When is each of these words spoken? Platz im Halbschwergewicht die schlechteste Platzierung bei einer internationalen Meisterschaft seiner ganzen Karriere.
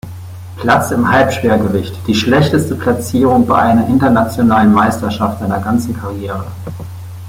Platz 0.57 0.89
im 0.89 1.11
Halbschwergewicht 1.11 1.93
die 2.07 2.15
schlechteste 2.15 2.73
Platzierung 2.73 3.45
bei 3.45 3.59
einer 3.59 3.85
internationalen 3.87 4.73
Meisterschaft 4.73 5.41
seiner 5.41 5.59
ganzen 5.59 5.95
Karriere. 5.95 6.47